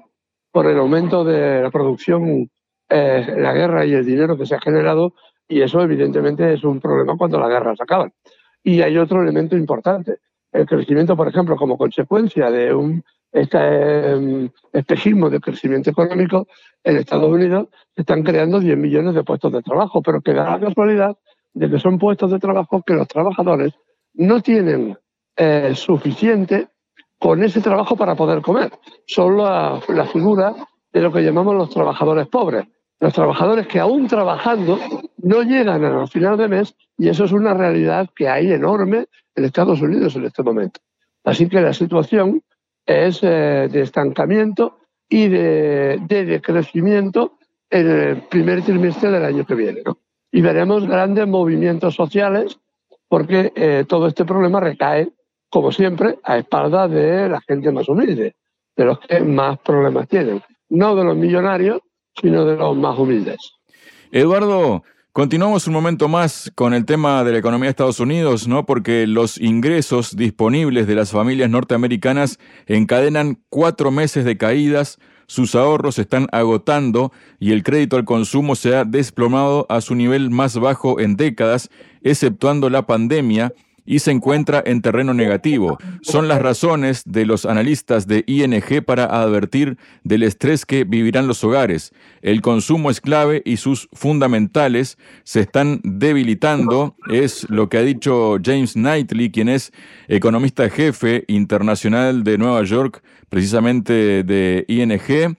por 0.52 0.66
el 0.68 0.78
aumento 0.78 1.24
de 1.24 1.62
la 1.62 1.70
producción, 1.70 2.50
eh, 2.90 3.36
la 3.38 3.54
guerra 3.54 3.86
y 3.86 3.94
el 3.94 4.06
dinero 4.06 4.38
que 4.38 4.46
se 4.46 4.56
ha 4.56 4.62
generado 4.62 5.14
y 5.48 5.62
eso 5.62 5.82
evidentemente 5.82 6.54
es 6.54 6.64
un 6.64 6.80
problema 6.80 7.16
cuando 7.18 7.40
las 7.40 7.50
guerras 7.50 7.80
acaban. 7.80 8.12
Y 8.64 8.82
hay 8.82 8.98
otro 8.98 9.22
elemento 9.22 9.56
importante. 9.56 10.18
El 10.52 10.66
crecimiento, 10.66 11.16
por 11.16 11.28
ejemplo, 11.28 11.56
como 11.56 11.78
consecuencia 11.78 12.52
de 12.52 12.74
un 12.74 13.04
este 13.32 14.52
espejismo 14.74 15.30
de 15.30 15.40
crecimiento 15.40 15.90
económico, 15.90 16.48
en 16.84 16.98
Estados 16.98 17.30
Unidos 17.30 17.68
se 17.96 18.02
están 18.02 18.24
creando 18.24 18.60
10 18.60 18.78
millones 18.78 19.16
de 19.16 19.24
puestos 19.24 19.52
de 19.52 19.62
trabajo, 19.62 20.02
pero 20.02 20.22
que 20.22 20.34
da 20.34 20.58
la 20.58 20.60
casualidad 20.60 21.18
de 21.54 21.70
que 21.70 21.80
son 21.80 21.98
puestos 21.98 22.32
de 22.32 22.40
trabajo 22.40 22.82
que 22.86 22.94
los 22.94 23.08
trabajadores 23.08 23.74
no 24.14 24.42
tienen 24.42 24.98
eh, 25.36 25.74
suficiente 25.76 26.70
con 27.20 27.44
ese 27.44 27.62
trabajo 27.62 27.96
para 27.96 28.16
poder 28.16 28.42
comer. 28.42 28.72
Son 29.06 29.38
la, 29.38 29.80
la 29.90 30.06
figura 30.06 30.56
de 30.94 31.02
lo 31.02 31.12
que 31.12 31.22
llamamos 31.22 31.56
los 31.56 31.70
trabajadores 31.70 32.28
pobres 32.28 32.66
los 33.00 33.14
trabajadores 33.14 33.68
que 33.68 33.80
aún 33.80 34.08
trabajando 34.08 34.80
no 35.18 35.44
llegan 35.44 35.84
al 35.84 36.08
final 36.08 36.38
de 36.38 36.48
mes 36.48 36.76
y 36.98 37.10
eso 37.10 37.26
es 37.26 37.32
una 37.32 37.54
realidad 37.54 38.10
que 38.16 38.28
hay 38.28 38.52
enorme 38.52 39.08
en 39.36 39.46
Estados 39.46 39.82
Unidos 39.82 40.16
en 40.16 40.26
este 40.26 40.42
momento. 40.42 40.80
Así 41.24 41.48
que 41.48 41.62
la 41.62 41.74
situación 41.74 42.42
es 42.88 43.20
eh, 43.22 43.68
de 43.72 43.82
estancamiento 43.82 44.80
y 45.10 45.28
de, 45.28 46.00
decrecimiento 46.08 47.38
en 47.70 47.88
el 47.88 48.22
primer 48.24 48.64
trimestre 48.64 49.12
del 49.12 49.26
año 49.26 49.46
que 49.46 49.56
viene. 49.56 49.84
Y 50.32 50.42
veremos 50.42 50.88
grandes 50.88 51.28
movimientos 51.28 51.96
sociales 51.96 52.58
porque 53.08 53.52
eh, 53.56 53.86
todo 53.88 54.08
este 54.08 54.26
problema 54.26 54.60
recae, 54.60 55.10
como 55.50 55.72
siempre, 55.72 56.18
a 56.24 56.38
espaldas 56.38 56.90
de 56.92 57.30
la 57.30 57.42
gente 57.42 57.72
más 57.72 57.88
humilde, 57.88 58.36
de 58.76 58.86
los 58.86 59.00
que 59.00 59.20
más 59.20 59.60
problemas 59.60 60.08
tienen, 60.08 60.42
no 60.70 60.96
de 60.96 61.04
los 61.04 61.16
millonarios, 61.16 61.82
sino 62.20 62.46
de 62.46 62.56
los 62.56 62.76
más 62.76 62.98
humildes. 62.98 63.38
Eduardo, 64.12 64.84
Continuamos 65.18 65.66
un 65.66 65.74
momento 65.74 66.08
más 66.08 66.52
con 66.54 66.76
el 66.76 66.86
tema 66.86 67.24
de 67.24 67.32
la 67.32 67.40
economía 67.40 67.66
de 67.66 67.70
Estados 67.72 68.00
Unidos, 68.00 68.48
¿no? 68.48 68.68
Porque 68.68 69.08
los 69.08 69.40
ingresos 69.42 70.16
disponibles 70.16 70.86
de 70.86 70.94
las 70.94 71.10
familias 71.10 71.50
norteamericanas 71.50 72.38
encadenan 72.68 73.40
cuatro 73.50 73.90
meses 73.90 74.26
de 74.26 74.38
caídas, 74.38 75.00
sus 75.26 75.56
ahorros 75.56 75.96
se 75.96 76.04
están 76.04 76.28
agotando 76.32 77.12
y 77.40 77.52
el 77.52 77.64
crédito 77.64 77.96
al 77.96 78.06
consumo 78.06 78.54
se 78.54 78.76
ha 78.76 78.86
desplomado 78.86 79.66
a 79.70 79.82
su 79.82 79.96
nivel 79.96 80.30
más 80.30 80.60
bajo 80.60 81.00
en 81.00 81.16
décadas, 81.16 81.72
exceptuando 82.04 82.70
la 82.70 82.86
pandemia, 82.86 83.54
y 83.88 84.00
se 84.00 84.12
encuentra 84.12 84.62
en 84.64 84.82
terreno 84.82 85.16
negativo. 85.16 85.80
Son 86.02 86.28
las 86.28 86.42
razones 86.42 87.04
de 87.06 87.26
los 87.26 87.46
analistas 87.46 88.06
de 88.06 88.24
ING 88.28 88.84
para 88.86 89.06
advertir 89.06 89.78
del 90.04 90.24
estrés 90.24 90.66
que 90.66 90.84
vivirán 90.84 91.26
los 91.26 91.44
hogares. 91.44 91.94
El 92.22 92.42
consumo 92.42 92.92
es 92.92 93.02
clave 93.02 93.42
y 93.46 93.58
sus 93.58 93.88
fundamentales 93.94 94.98
se 95.24 95.40
están 95.40 95.80
debilitando, 95.84 96.96
es 97.10 97.50
lo 97.50 97.70
que 97.70 97.78
ha 97.78 97.82
dicho 97.82 98.38
James 98.44 98.74
Knightley, 98.74 99.32
quien 99.32 99.48
es 99.48 99.72
economista 100.10 100.70
jefe 100.70 101.24
internacional 101.28 102.26
de 102.26 102.38
Nueva 102.38 102.64
York, 102.64 103.02
precisamente 103.30 104.24
de 104.24 104.66
ING. 104.68 105.38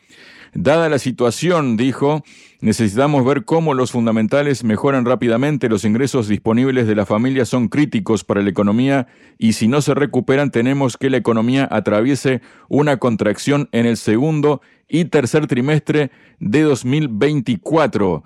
Dada 0.60 0.88
la 0.88 0.98
situación, 0.98 1.76
dijo, 1.76 2.24
necesitamos 2.60 3.24
ver 3.24 3.44
cómo 3.44 3.74
los 3.74 3.92
fundamentales 3.92 4.64
mejoran 4.64 5.04
rápidamente, 5.04 5.68
los 5.68 5.84
ingresos 5.84 6.26
disponibles 6.26 6.88
de 6.88 6.96
la 6.96 7.06
familia 7.06 7.44
son 7.44 7.68
críticos 7.68 8.24
para 8.24 8.42
la 8.42 8.50
economía 8.50 9.06
y 9.38 9.52
si 9.52 9.68
no 9.68 9.80
se 9.82 9.94
recuperan 9.94 10.50
tenemos 10.50 10.96
que 10.96 11.10
la 11.10 11.16
economía 11.16 11.68
atraviese 11.70 12.40
una 12.68 12.96
contracción 12.96 13.68
en 13.70 13.86
el 13.86 13.96
segundo 13.96 14.60
y 14.88 15.04
tercer 15.04 15.46
trimestre 15.46 16.10
de 16.40 16.62
2024. 16.62 18.24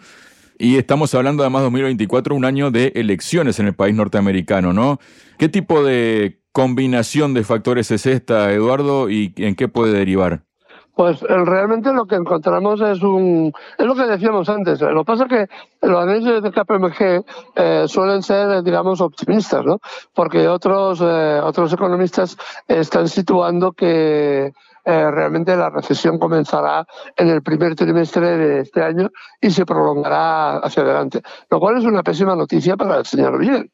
Y 0.58 0.76
estamos 0.76 1.14
hablando 1.14 1.42
además 1.42 1.60
de 1.60 1.64
2024, 1.64 2.34
un 2.34 2.46
año 2.46 2.70
de 2.70 2.92
elecciones 2.94 3.60
en 3.60 3.66
el 3.66 3.74
país 3.74 3.94
norteamericano, 3.94 4.72
¿no? 4.72 5.00
¿Qué 5.36 5.50
tipo 5.50 5.84
de 5.84 6.40
combinación 6.52 7.34
de 7.34 7.44
factores 7.44 7.90
es 7.90 8.06
esta, 8.06 8.50
Eduardo, 8.54 9.10
y 9.10 9.34
en 9.36 9.54
qué 9.54 9.68
puede 9.68 9.92
derivar? 9.92 10.46
Pues 10.94 11.22
eh, 11.22 11.26
realmente 11.44 11.92
lo 11.92 12.04
que 12.06 12.16
encontramos 12.16 12.80
es 12.82 13.02
un 13.02 13.52
es 13.78 13.86
lo 13.86 13.94
que 13.94 14.04
decíamos 14.04 14.48
antes. 14.48 14.80
Lo 14.80 15.00
que 15.00 15.04
pasa 15.04 15.24
es 15.24 15.28
que 15.30 15.86
los 15.86 16.02
análisis 16.02 16.42
de 16.42 16.50
KPMG 16.50 17.24
eh, 17.56 17.84
suelen 17.88 18.22
ser, 18.22 18.62
digamos, 18.62 19.00
optimistas, 19.00 19.64
¿no? 19.64 19.78
Porque 20.14 20.46
otros 20.48 21.00
eh, 21.00 21.40
otros 21.42 21.72
economistas 21.72 22.36
están 22.68 23.08
situando 23.08 23.72
que 23.72 24.52
realmente 24.84 25.56
la 25.56 25.70
recesión 25.70 26.18
comenzará 26.18 26.84
en 27.16 27.28
el 27.28 27.40
primer 27.40 27.76
trimestre 27.76 28.36
de 28.36 28.60
este 28.62 28.82
año 28.82 29.10
y 29.40 29.48
se 29.52 29.64
prolongará 29.64 30.56
hacia 30.58 30.82
adelante, 30.82 31.22
lo 31.50 31.60
cual 31.60 31.78
es 31.78 31.84
una 31.84 32.02
pésima 32.02 32.34
noticia 32.34 32.76
para 32.76 32.96
el 32.98 33.06
señor 33.06 33.38
Biden. 33.38 33.70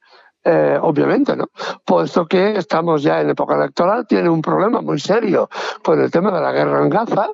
Eh, 0.51 0.79
obviamente, 0.81 1.37
¿no? 1.37 1.51
Puesto 1.85 2.27
que 2.27 2.57
estamos 2.57 3.03
ya 3.03 3.21
en 3.21 3.29
época 3.29 3.55
electoral, 3.55 4.07
tiene 4.07 4.31
un 4.31 4.41
problema 4.41 4.81
muy 4.81 4.99
serio 4.99 5.51
con 5.83 6.01
el 6.01 6.11
tema 6.11 6.31
de 6.31 6.41
la 6.41 6.53
guerra 6.53 6.83
en 6.83 6.89
Gaza, 6.89 7.29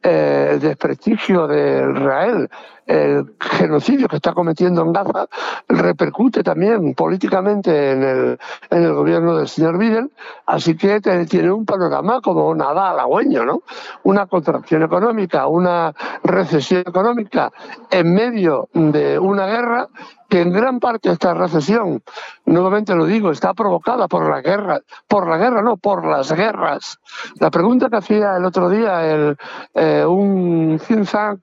eh, 0.00 0.50
el 0.52 0.60
desprestigio 0.60 1.48
de 1.48 1.92
Israel 1.92 2.48
el 2.90 3.36
genocidio 3.38 4.08
que 4.08 4.16
está 4.16 4.32
cometiendo 4.32 4.82
en 4.82 4.92
Gaza 4.92 5.28
repercute 5.68 6.42
también 6.42 6.94
políticamente 6.94 7.92
en 7.92 8.02
el, 8.02 8.38
en 8.68 8.82
el 8.82 8.92
gobierno 8.94 9.36
del 9.36 9.46
señor 9.46 9.78
Biden, 9.78 10.10
así 10.46 10.76
que 10.76 11.00
tiene 11.00 11.52
un 11.52 11.64
panorama 11.64 12.20
como 12.20 12.52
nada 12.52 12.90
halagüeño, 12.90 13.44
¿no? 13.44 13.62
Una 14.02 14.26
contracción 14.26 14.82
económica, 14.82 15.46
una 15.46 15.94
recesión 16.24 16.82
económica 16.84 17.52
en 17.90 18.12
medio 18.12 18.68
de 18.74 19.20
una 19.20 19.46
guerra 19.46 19.88
que 20.30 20.40
en 20.40 20.52
gran 20.52 20.78
parte 20.80 21.10
esta 21.10 21.34
recesión, 21.34 22.02
nuevamente 22.46 22.94
lo 22.94 23.04
digo, 23.04 23.30
está 23.32 23.52
provocada 23.52 24.08
por 24.08 24.30
la 24.30 24.40
guerra, 24.40 24.80
por 25.06 25.28
la 25.28 25.36
guerra, 25.36 25.60
no, 25.60 25.76
por 25.76 26.06
las 26.06 26.32
guerras. 26.32 26.98
La 27.40 27.50
pregunta 27.50 27.90
que 27.90 27.96
hacía 27.96 28.36
el 28.36 28.44
otro 28.44 28.70
día 28.70 29.36
eh, 29.74 30.04
un 30.06 30.80
think 30.86 31.10
tank 31.10 31.40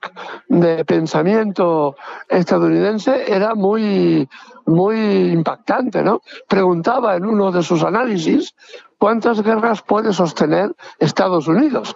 de 0.47 0.85
pensamiento 0.85 1.95
estadounidense 2.29 3.31
era 3.31 3.53
muy, 3.53 4.27
muy 4.65 4.97
impactante, 5.31 6.01
¿no? 6.01 6.21
Preguntaba 6.47 7.17
en 7.17 7.25
uno 7.25 7.51
de 7.51 7.63
sus 7.63 7.83
análisis 7.83 8.55
¿cuántas 8.97 9.41
guerras 9.41 9.81
puede 9.81 10.13
sostener 10.13 10.75
Estados 10.99 11.47
Unidos? 11.47 11.95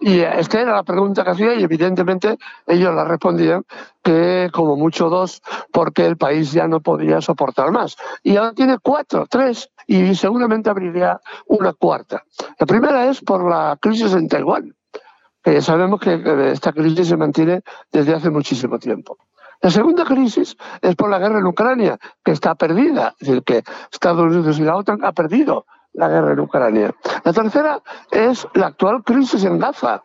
Y 0.00 0.20
esta 0.20 0.60
era 0.60 0.74
la 0.74 0.82
pregunta 0.82 1.24
que 1.24 1.30
hacía 1.30 1.54
y 1.54 1.62
evidentemente 1.62 2.38
ellos 2.66 2.94
la 2.94 3.04
respondían 3.04 3.64
que 4.02 4.50
como 4.52 4.76
mucho 4.76 5.08
dos, 5.08 5.42
porque 5.72 6.06
el 6.06 6.16
país 6.16 6.52
ya 6.52 6.66
no 6.66 6.80
podía 6.80 7.20
soportar 7.20 7.70
más. 7.70 7.96
Y 8.22 8.36
ahora 8.36 8.52
tiene 8.52 8.78
cuatro, 8.78 9.26
tres, 9.28 9.70
y 9.86 10.14
seguramente 10.14 10.70
abriría 10.70 11.20
una 11.46 11.72
cuarta. 11.72 12.24
La 12.58 12.66
primera 12.66 13.06
es 13.06 13.20
por 13.20 13.48
la 13.48 13.76
crisis 13.80 14.12
en 14.12 14.28
Taiwán. 14.28 14.74
Que 15.42 15.62
sabemos 15.62 16.00
que 16.00 16.50
esta 16.52 16.72
crisis 16.72 17.08
se 17.08 17.16
mantiene 17.16 17.62
desde 17.90 18.14
hace 18.14 18.28
muchísimo 18.28 18.78
tiempo. 18.78 19.16
La 19.60 19.70
segunda 19.70 20.04
crisis 20.04 20.56
es 20.82 20.94
por 20.94 21.10
la 21.10 21.18
guerra 21.18 21.40
en 21.40 21.46
Ucrania, 21.46 21.98
que 22.24 22.32
está 22.32 22.54
perdida, 22.54 23.14
es 23.18 23.26
decir, 23.26 23.42
que 23.42 23.64
Estados 23.90 24.32
Unidos 24.32 24.58
y 24.58 24.62
la 24.62 24.76
OTAN 24.76 25.04
ha 25.04 25.12
perdido 25.12 25.66
la 25.94 26.08
guerra 26.08 26.32
en 26.32 26.40
Ucrania. 26.40 26.94
La 27.24 27.32
tercera 27.32 27.80
es 28.10 28.46
la 28.54 28.68
actual 28.68 29.02
crisis 29.04 29.44
en 29.44 29.58
Gaza, 29.58 30.02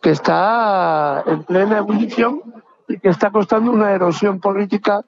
que 0.00 0.10
está 0.10 1.22
en 1.26 1.44
plena 1.44 1.78
ebullición 1.78 2.42
y 2.88 2.98
que 2.98 3.08
está 3.08 3.30
costando 3.30 3.72
una 3.72 3.92
erosión 3.92 4.40
política 4.40 5.02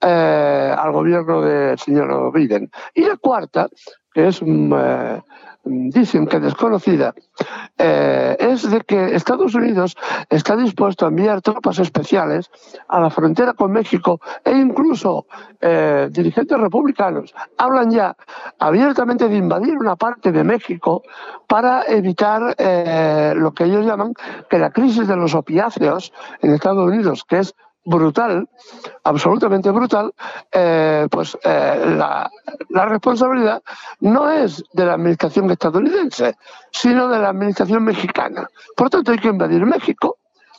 eh, 0.00 0.74
al 0.76 0.92
gobierno 0.92 1.40
del 1.42 1.78
señor 1.78 2.32
Biden. 2.32 2.70
Y 2.94 3.04
la 3.04 3.16
cuarta, 3.16 3.68
que 4.12 4.28
es 4.28 4.42
mm, 4.42 4.72
eh, 4.76 5.22
dicen 5.64 6.26
que 6.26 6.40
desconocida, 6.40 7.14
eh, 7.76 8.36
que 8.86 9.14
Estados 9.14 9.54
Unidos 9.54 9.96
está 10.28 10.56
dispuesto 10.56 11.04
a 11.04 11.08
enviar 11.08 11.42
tropas 11.42 11.78
especiales 11.78 12.50
a 12.88 13.00
la 13.00 13.10
frontera 13.10 13.52
con 13.54 13.72
México 13.72 14.20
e 14.44 14.52
incluso 14.52 15.26
eh, 15.60 16.08
dirigentes 16.10 16.58
republicanos 16.58 17.34
hablan 17.58 17.90
ya 17.90 18.16
abiertamente 18.58 19.28
de 19.28 19.36
invadir 19.36 19.76
una 19.76 19.96
parte 19.96 20.32
de 20.32 20.44
México 20.44 21.02
para 21.46 21.84
evitar 21.86 22.54
eh, 22.58 23.32
lo 23.36 23.52
que 23.52 23.64
ellos 23.64 23.84
llaman 23.84 24.14
que 24.48 24.58
la 24.58 24.70
crisis 24.70 25.06
de 25.06 25.16
los 25.16 25.34
opiáceos 25.34 26.12
en 26.40 26.54
Estados 26.54 26.86
Unidos, 26.86 27.24
que 27.24 27.38
es 27.38 27.54
brutal, 27.90 28.48
absolutamente 29.04 29.70
brutal, 29.70 30.14
eh, 30.52 31.08
pues 31.10 31.36
eh, 31.44 31.96
la, 31.98 32.86
responsabilidad 32.86 33.62
no 34.00 34.30
es 34.30 34.64
de 34.72 34.86
la 34.86 34.94
administración 34.94 35.50
estadounidense, 35.50 36.36
sino 36.70 37.08
de 37.08 37.18
la 37.18 37.30
administración 37.30 37.84
mexicana. 37.84 38.48
Por 38.76 38.88
tanto, 38.88 39.12
hay 39.12 39.18
que 39.18 39.28
invadir 39.28 39.66
México 39.66 40.16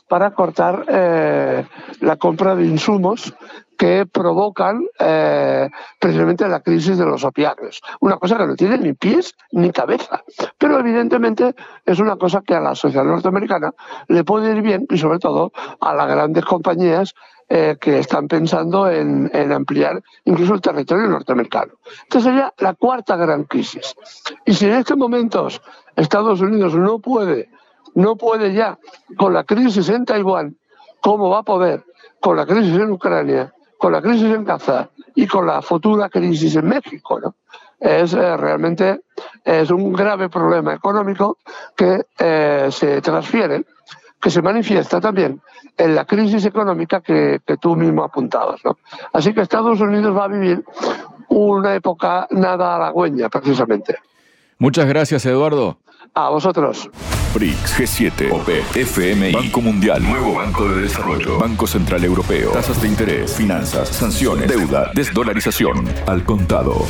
para 0.08 0.32
cortar 0.32 0.84
eh, 0.88 1.66
la 2.00 2.16
compra 2.16 2.54
de 2.54 2.66
insumos 2.66 3.34
que 3.82 4.06
provocan 4.06 4.86
eh, 4.96 5.68
precisamente 5.98 6.46
la 6.46 6.60
crisis 6.60 6.96
de 6.98 7.04
los 7.04 7.24
opiáceos. 7.24 7.82
Una 7.98 8.16
cosa 8.16 8.38
que 8.38 8.46
no 8.46 8.54
tiene 8.54 8.78
ni 8.78 8.92
pies 8.92 9.34
ni 9.50 9.72
cabeza. 9.72 10.22
Pero 10.56 10.78
evidentemente 10.78 11.56
es 11.84 11.98
una 11.98 12.14
cosa 12.14 12.42
que 12.42 12.54
a 12.54 12.60
la 12.60 12.76
sociedad 12.76 13.04
norteamericana 13.04 13.74
le 14.06 14.22
puede 14.22 14.54
ir 14.54 14.62
bien 14.62 14.86
y 14.88 14.98
sobre 14.98 15.18
todo 15.18 15.50
a 15.80 15.94
las 15.94 16.06
grandes 16.06 16.44
compañías 16.44 17.12
eh, 17.48 17.76
que 17.80 17.98
están 17.98 18.28
pensando 18.28 18.88
en, 18.88 19.28
en, 19.34 19.50
ampliar 19.50 20.00
incluso 20.26 20.54
el 20.54 20.60
territorio 20.60 21.08
norteamericano. 21.08 21.72
Esta 22.04 22.20
sería 22.20 22.54
la 22.58 22.74
cuarta 22.74 23.16
gran 23.16 23.42
crisis. 23.42 23.96
Y 24.46 24.54
si 24.54 24.66
en 24.66 24.74
estos 24.74 24.96
momentos 24.96 25.60
Estados 25.96 26.40
Unidos 26.40 26.76
no 26.76 27.00
puede, 27.00 27.50
no 27.96 28.14
puede 28.14 28.54
ya 28.54 28.78
con 29.16 29.34
la 29.34 29.42
crisis 29.42 29.88
en 29.88 30.04
Taiwán, 30.04 30.56
¿cómo 31.00 31.30
va 31.30 31.40
a 31.40 31.42
poder 31.42 31.82
con 32.20 32.36
la 32.36 32.46
crisis 32.46 32.76
en 32.76 32.92
Ucrania 32.92 33.52
con 33.82 33.90
la 33.90 34.00
crisis 34.00 34.32
en 34.32 34.44
Gaza 34.44 34.90
y 35.16 35.26
con 35.26 35.44
la 35.44 35.60
futura 35.60 36.08
crisis 36.08 36.54
en 36.54 36.68
México. 36.68 37.18
¿no? 37.18 37.34
Es 37.80 38.14
eh, 38.14 38.36
realmente 38.36 39.00
es 39.44 39.72
un 39.72 39.92
grave 39.92 40.28
problema 40.28 40.72
económico 40.72 41.38
que 41.74 42.06
eh, 42.16 42.68
se 42.70 43.00
transfiere, 43.00 43.64
que 44.20 44.30
se 44.30 44.40
manifiesta 44.40 45.00
también 45.00 45.40
en 45.76 45.96
la 45.96 46.04
crisis 46.04 46.44
económica 46.44 47.00
que, 47.00 47.40
tú 47.60 47.74
mismo 47.74 48.04
apuntabas. 48.04 48.64
¿no? 48.64 48.78
Así 49.12 49.34
que 49.34 49.40
Estados 49.40 49.80
Unidos 49.80 50.16
va 50.16 50.26
a 50.26 50.28
vivir 50.28 50.64
una 51.30 51.74
época 51.74 52.28
nada 52.30 52.76
halagüeña, 52.76 53.28
precisamente. 53.30 53.96
Muchas 54.58 54.86
gracias, 54.86 55.26
Eduardo. 55.26 55.78
A 56.14 56.30
vosotros. 56.30 56.90
BRICS, 57.34 57.78
G7, 57.78 58.30
OP, 58.30 58.50
FMI, 58.74 59.32
Banco 59.32 59.60
Mundial, 59.62 60.02
Nuevo 60.02 60.34
Banco 60.34 60.68
de 60.68 60.82
Desarrollo, 60.82 61.38
Banco 61.38 61.66
Central 61.66 62.04
Europeo, 62.04 62.50
tasas 62.50 62.82
de 62.82 62.88
interés, 62.88 63.34
finanzas, 63.34 63.88
sanciones, 63.88 64.48
deuda, 64.48 64.90
desdolarización, 64.94 65.88
al 66.06 66.24
contado. 66.24 66.86